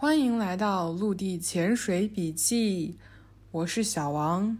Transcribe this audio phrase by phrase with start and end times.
[0.00, 2.96] 欢迎来到陆地潜水笔记，
[3.50, 4.56] 我是小王。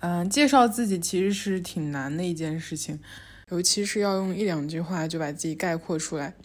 [0.00, 3.00] 嗯，介绍自己其实是挺难的一件事情，
[3.48, 6.36] 尤其是要用一两句话就把自己概括出来。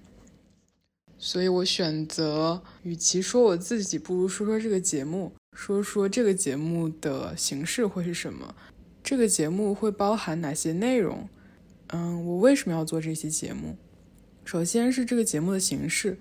[1.18, 8.56] 所以我选择，与其说我自己，不如说说这个节目，说说这个节目的形式会是什么，
[9.04, 11.28] 这个节目会包含哪些内容。
[11.88, 13.76] 嗯，我为什么要做这期节目？
[14.46, 16.18] 首先是这个节目的形式，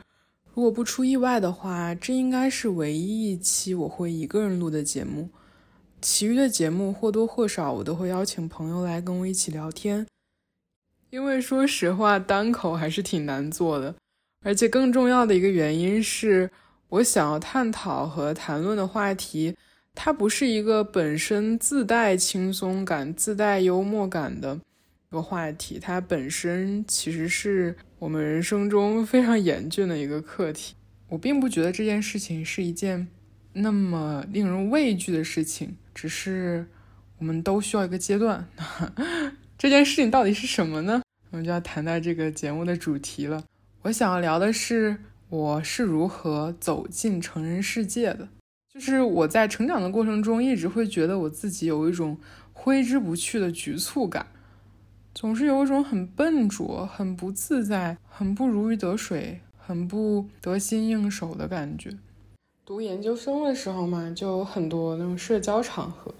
[0.55, 5.29] 如果不出意外的话，这应该是唯一一期我会一个人录的节目。
[6.03, 10.07] 其余的节目或多或少我都会邀请朋友来跟我一起聊天，
[11.11, 13.95] 因为说实话，单口还是挺难做的。
[14.43, 16.51] 而且更重要的一个原因是，
[16.89, 19.55] 我想要探讨和谈论的话题，
[19.95, 24.59] 它不是一个本身自带轻松感、自带幽默感的
[25.11, 30.75] 个话题，它本身其实是我们人生中非常严峻的一个课题。
[31.09, 33.09] 我并不觉得这件事情是一件
[33.53, 35.77] 那么令人畏惧的事情。
[35.93, 36.65] 只是
[37.19, 38.47] 我们都需要一个阶段，
[39.59, 41.03] 这件事情到底是什么呢？
[41.31, 43.43] 我们就要谈到这个节目的主题了。
[43.83, 44.97] 我想要聊的是
[45.29, 48.29] 我是如何走进成人世界的。
[48.73, 52.17] 就是我在成长的过程中，一直会觉得我自己有一种
[52.53, 54.25] 挥之不去的局促感，
[55.21, 61.91] 总是有一种很笨拙、很不自在、很不如鱼得水、很不得心应手的感觉。
[62.65, 66.15] 读研究生的时候嘛，就有很多那种社交场合，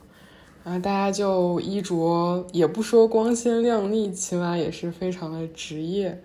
[0.63, 6.23] 然后大家就衣着也不说光鲜亮丽，起码也是非常的职业，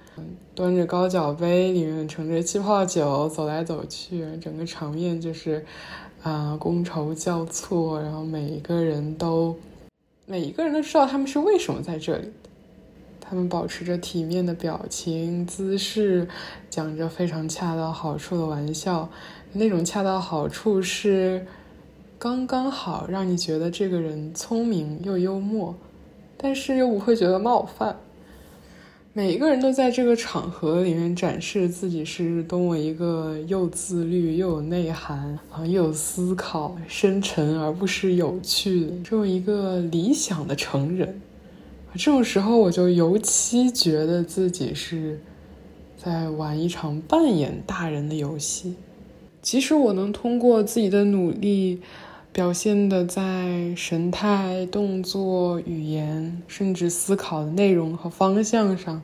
[0.53, 5.65] 端着高脚杯，里面盛着气泡酒，走来走去，整个场面就是
[6.21, 9.57] 啊觥筹交错，然后每一个人都
[10.25, 12.29] 每一个人都知道他们是为什么在这里，
[13.27, 16.27] 他们保持着体面的表情姿势，
[16.69, 19.09] 讲着非常恰到好处的玩笑。
[19.53, 21.45] 那种恰到好处是
[22.19, 25.75] 刚刚好，让你觉得这个人聪明又幽默，
[26.37, 27.97] 但是又不会觉得冒犯。
[29.13, 41.21] 每一个人都在这个场合里面展示自己是多么一个又自律又有内涵啊，又有思考、深沉而不失有趣的这么一个理想的成人。
[41.97, 45.19] 这种时候，我就尤其觉得自己是
[45.97, 48.75] 在玩一场扮演大人的游戏。
[49.41, 51.81] 即使我能通过自己的努力，
[52.33, 59.01] 表现的在神态、动作、语言，甚至思考的内容和方向上，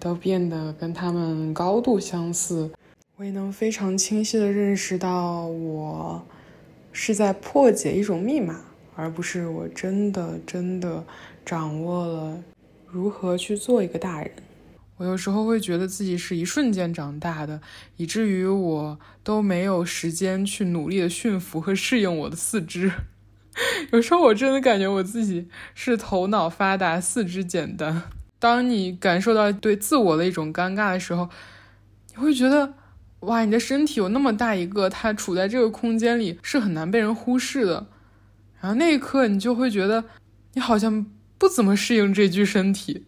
[0.00, 2.70] 都变得跟他们高度相似，
[3.16, 6.20] 我也能非常清晰的认识到，我
[6.90, 8.62] 是在破解一种密码，
[8.94, 11.04] 而不是我真的真的
[11.44, 12.42] 掌握了
[12.86, 14.30] 如何去做一个大人。
[14.98, 17.60] 我有时候会觉得自己是一瞬间长大的，
[17.96, 22.92] 以至于我都没有时间去努力的驯服和适应我的四肢。
[23.92, 28.02] 有时候我真的感觉我自己是头脑发达，四肢简单。
[28.38, 31.28] 当你感受到对自我的一种尴尬的时候，
[32.10, 32.74] 你会觉得，
[33.20, 37.86] 哇，你的身体有那么大一个，它处在这个空间里是很难被人忽视的。
[38.62, 40.04] 然后那一刻，你就会觉得，
[40.52, 41.04] 你好像
[41.36, 43.06] 不怎么适应这具身体。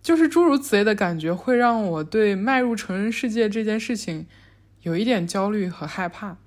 [0.00, 4.26] 就是诸如此类的感觉，会让我对迈入成人世界这件事情
[4.80, 6.38] 有一点焦虑和害怕，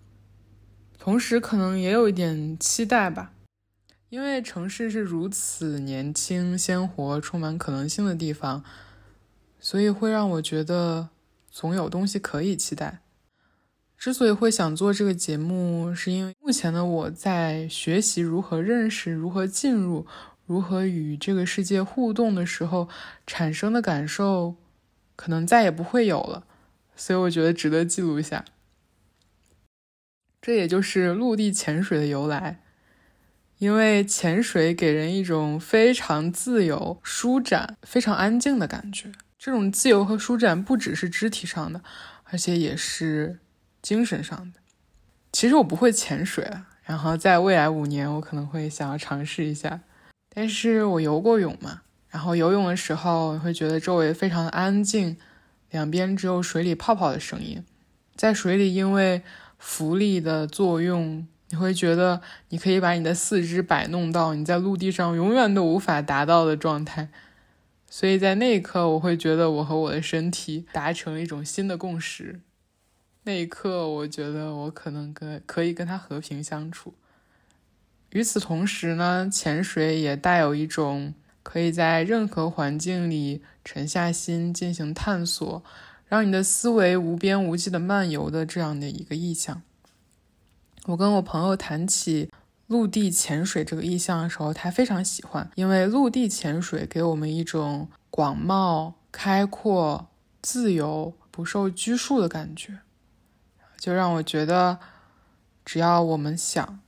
[0.98, 3.34] 同时可能也有一点期待吧。
[4.10, 8.64] 因为城市是如此年轻、鲜活、充满可能性的地方，
[9.60, 11.10] 所以会让我觉得
[11.52, 13.02] 总有东西可以期待。
[14.02, 20.08] 之所以会想做这个节目，是因为目前的我在学习如何认识、如何进入。
[20.48, 22.90] 如何与这个世界互动的时候
[23.28, 24.56] 产生的感受，
[25.16, 26.48] 可能再也不会有了，
[26.96, 28.44] 所以我觉得值得记录一下。
[30.42, 32.60] 这也就是陆地潜水的由来，
[33.60, 39.12] 因为潜水给人一种非常自由、舒展、非常安静的感觉。
[39.38, 41.84] 这种自由和舒展不只是肢体上的，
[42.24, 43.38] 而且也是
[43.82, 44.60] 精神上的。
[45.32, 46.50] 其实我不会潜水，
[46.84, 49.82] 然后在未来五年，我可能会想要尝试一下。
[50.34, 55.18] 但是我游过泳嘛，然后游泳的时候会觉得周围非常的安静，
[55.70, 57.64] 两边只有水里泡泡的声音。
[58.16, 59.22] 在水里，因为
[59.58, 67.10] 浮力的作用，你会觉得你可以把你的四肢摆弄到你在陆地上永远都无法达到的状态。
[67.90, 72.40] 所以在那一刻，我会觉得我和我的身体达成了一种新的共识。
[73.24, 76.94] 那一刻，我觉得我可能跟可以跟他和平相处。
[78.10, 81.14] 与此同时呢，潜水也带有一种
[81.44, 85.64] 可以在任何环境里沉下心进行探索，
[86.08, 89.62] 让你的思维无边无际的漫游的这样的一个意象。
[90.86, 92.30] 我跟我朋友谈起
[92.66, 100.08] 陆地潜水这个意象的时候，他非常喜欢，因为陆地潜水给我们一种广袤、开阔、
[100.42, 102.80] 自由、不受拘束的感觉，
[103.82, 104.78] 就让我觉得，
[105.66, 106.80] 只要我们想，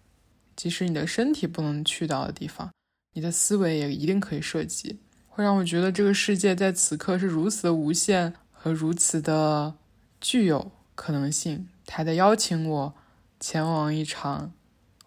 [0.55, 2.69] 即使你的身体不能去到的地方，
[3.13, 4.99] 你的思维也一定可以涉及。
[5.27, 9.73] 会让我觉得这个世界在此刻是如此的无限和如此的
[10.21, 12.93] 具有可能性，它在邀请我
[13.39, 14.53] 前往一场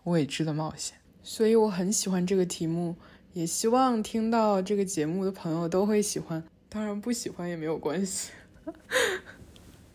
[0.03, 0.97] 未知的冒险。
[1.23, 2.97] 所以我很喜欢这个题目，
[3.33, 6.43] 也希望听到这个节目的朋友都会喜欢。
[6.69, 8.33] 当然不喜欢也没有关系。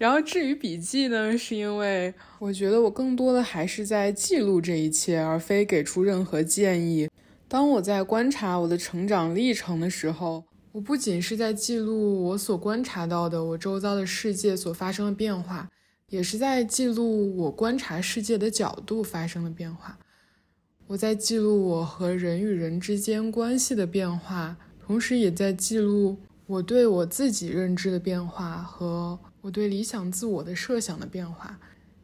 [0.01, 7.07] 然后至于笔记呢，是因为我觉得我更多的还是在记录这一切，而非给出任何建议。
[7.47, 15.69] 当我在观察我的成长历程的时候，我不仅是在记录我所观察到的我周遭的世界所发生的变化，
[16.09, 19.99] 也是在记录我观察世界的角度发生的变化。
[20.87, 31.59] 我在记录我和人与人之间关系的变化，同时也在记录我对我自己认知的变化和我对理想自我的设想的变化。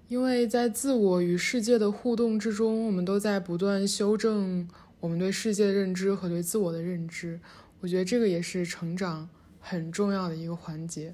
[0.07, 4.67] 因为在自我与世界的互动之中，我们都在不断修正。
[4.99, 7.39] 我们对世界的认知和对自我的认知，
[7.81, 9.29] 我觉得这个也是成长
[9.59, 11.13] 很重要的一个环节。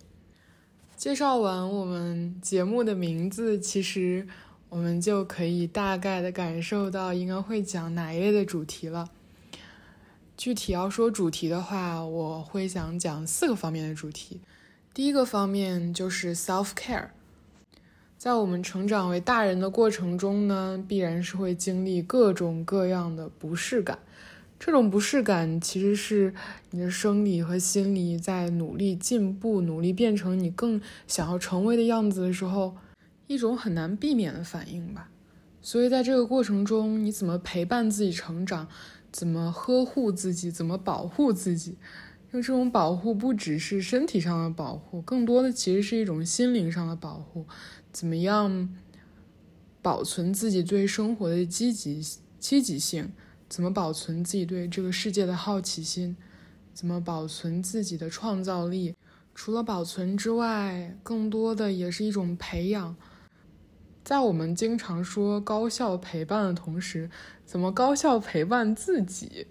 [0.96, 4.26] 介绍完我们节目的名字，其实
[4.70, 9.10] 我们就可以大概的感受到应该会讲哪一类的主题了。
[10.38, 14.40] 具体要说主题的话，我会想讲四个方面的主题。
[14.94, 17.08] 第一个方面就是 self care。
[18.16, 23.98] 在我们成长为大人的过程中呢，必然是会经历各种各样的不适感。
[24.60, 26.36] 这种不适感其实是
[26.70, 32.78] 你的生理和心理在努力进步、努力变成你更想要成为的样子的时候，
[33.26, 35.10] 一种很难避免的反应吧。
[35.64, 38.68] 所以在这个过程中，你怎么陪伴自己成长，
[39.12, 41.78] 怎么呵护自己，怎么保护自己？
[42.34, 47.46] 就这种保护不只是身体上的保护，更多的其实是一种心灵上的保护。
[47.92, 48.74] 怎么样
[49.84, 52.04] 保存自己对生活的积极
[52.40, 53.12] 积极性？
[53.48, 56.18] 怎么保存自己对这个世界的好奇心？
[56.74, 58.96] 怎么保存自己的创造力？
[59.36, 62.96] 除了保存之外，更多的也是一种培养。
[64.04, 67.12] 在我们经常说高效陪伴的同时，
[67.46, 69.46] 怎么高效陪伴自己？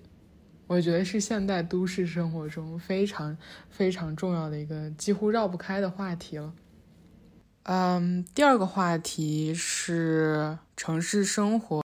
[0.72, 3.36] 我觉得是现代都市生活中非常
[3.68, 6.50] 非常重要的一个几乎绕不开的话题了。
[7.64, 11.82] 嗯，第二个话题是城市生活，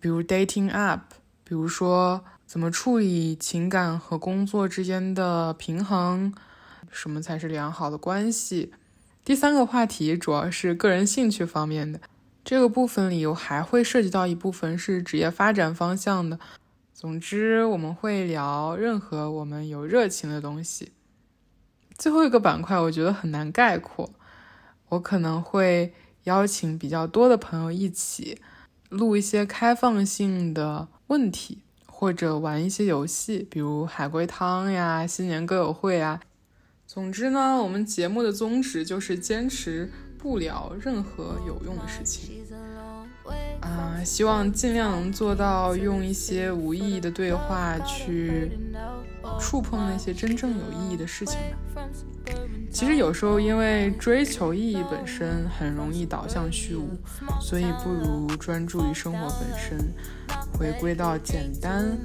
[0.00, 1.12] 比如 dating up，
[1.44, 6.32] 比如说怎么处理情感和工作之间的平衡，
[6.90, 8.72] 什么才是良好的关系。
[9.22, 12.00] 第三个话题主要是个人兴趣方面的，
[12.42, 16.40] 这个部分里我还会涉及到一部分是职业发展方向的。
[17.00, 20.92] 总之，我们会聊任何我们有热情的东西。
[21.96, 24.10] 最后一个板块，我觉得很难概括。
[24.90, 25.94] 我可能会
[26.24, 28.38] 邀请比较多的朋友一起
[28.90, 36.20] 录一些开放性的问题，或者玩一些游戏，比如海龟汤呀、新年歌友会啊。
[36.86, 42.39] 总之呢，我们节目的宗旨就是坚持不聊任何有用的事情。
[44.04, 48.52] 希望尽量能做到用一些无意义的对话去
[49.38, 51.36] 触碰那些真正有意义的事情
[51.74, 51.82] 吧。
[52.72, 56.88] 其实有时候因为追求意义本身很容易导向虚无，
[57.40, 59.92] 所以不如专注于生活本身，
[60.52, 61.98] 回归到简单、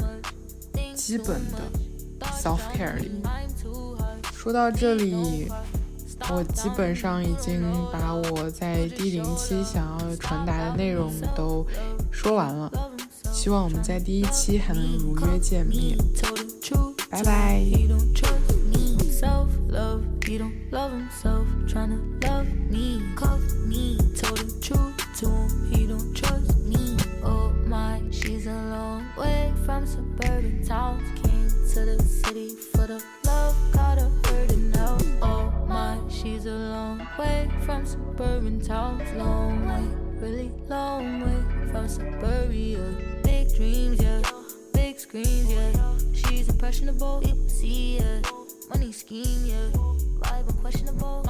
[0.96, 3.22] 基本的 self care 里。
[4.34, 5.48] 说到这里。
[6.32, 11.65] 我基本上已经把我在第零期想要传达的内容都
[12.12, 12.72] 说完了，
[13.32, 15.98] 希望我们在第一期还能如约见面，
[17.10, 17.62] 拜拜。
[28.12, 28.51] She's a
[37.65, 39.84] from suburban towns, long way,
[40.22, 42.79] really long way from suburbia.
[43.24, 44.22] Big dreams, yeah,
[44.74, 45.98] big screens, yeah.
[46.13, 48.22] She's impressionable, people see, yeah.
[48.69, 49.69] Money scheme, yeah.
[50.22, 51.25] Vibe unquestionable.